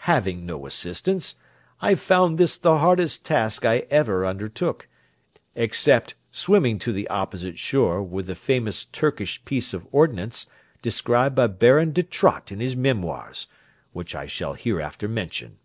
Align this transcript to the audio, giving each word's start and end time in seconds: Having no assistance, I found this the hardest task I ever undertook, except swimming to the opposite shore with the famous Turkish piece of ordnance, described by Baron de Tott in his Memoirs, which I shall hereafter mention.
Having 0.00 0.44
no 0.44 0.66
assistance, 0.66 1.36
I 1.80 1.94
found 1.94 2.36
this 2.36 2.58
the 2.58 2.76
hardest 2.76 3.24
task 3.24 3.64
I 3.64 3.86
ever 3.88 4.26
undertook, 4.26 4.86
except 5.54 6.14
swimming 6.30 6.78
to 6.80 6.92
the 6.92 7.08
opposite 7.08 7.58
shore 7.58 8.02
with 8.02 8.26
the 8.26 8.34
famous 8.34 8.84
Turkish 8.84 9.42
piece 9.46 9.72
of 9.72 9.86
ordnance, 9.90 10.44
described 10.82 11.34
by 11.36 11.46
Baron 11.46 11.92
de 11.92 12.02
Tott 12.02 12.52
in 12.52 12.60
his 12.60 12.76
Memoirs, 12.76 13.46
which 13.94 14.14
I 14.14 14.26
shall 14.26 14.52
hereafter 14.52 15.08
mention. 15.08 15.56